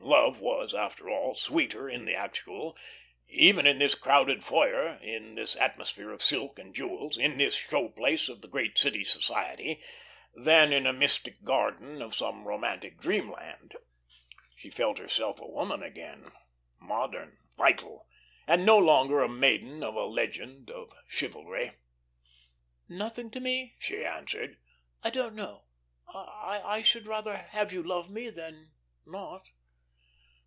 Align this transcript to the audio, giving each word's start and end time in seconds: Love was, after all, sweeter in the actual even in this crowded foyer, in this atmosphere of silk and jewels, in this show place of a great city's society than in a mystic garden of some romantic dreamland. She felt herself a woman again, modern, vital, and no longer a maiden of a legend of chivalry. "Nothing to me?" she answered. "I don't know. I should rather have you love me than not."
Love 0.03 0.41
was, 0.41 0.73
after 0.73 1.09
all, 1.09 1.35
sweeter 1.35 1.87
in 1.87 2.03
the 2.05 2.13
actual 2.15 2.75
even 3.29 3.65
in 3.67 3.77
this 3.77 3.95
crowded 3.95 4.43
foyer, 4.43 4.99
in 5.01 5.35
this 5.35 5.55
atmosphere 5.55 6.09
of 6.11 6.23
silk 6.23 6.57
and 6.59 6.73
jewels, 6.75 7.17
in 7.17 7.37
this 7.37 7.55
show 7.55 7.87
place 7.87 8.27
of 8.27 8.43
a 8.43 8.47
great 8.47 8.77
city's 8.77 9.09
society 9.11 9.81
than 10.35 10.73
in 10.73 10.85
a 10.87 10.91
mystic 10.91 11.43
garden 11.43 12.01
of 12.01 12.15
some 12.15 12.45
romantic 12.47 12.99
dreamland. 12.99 13.75
She 14.55 14.69
felt 14.69 14.97
herself 14.97 15.39
a 15.39 15.47
woman 15.47 15.81
again, 15.81 16.31
modern, 16.79 17.37
vital, 17.57 18.07
and 18.47 18.65
no 18.65 18.77
longer 18.77 19.21
a 19.21 19.29
maiden 19.29 19.81
of 19.83 19.95
a 19.95 20.05
legend 20.05 20.69
of 20.71 20.91
chivalry. 21.07 21.73
"Nothing 22.89 23.29
to 23.31 23.39
me?" 23.39 23.75
she 23.79 24.03
answered. 24.03 24.57
"I 25.03 25.09
don't 25.09 25.35
know. 25.35 25.65
I 26.13 26.81
should 26.81 27.05
rather 27.07 27.37
have 27.37 27.71
you 27.71 27.81
love 27.81 28.09
me 28.09 28.29
than 28.29 28.71
not." 29.05 29.45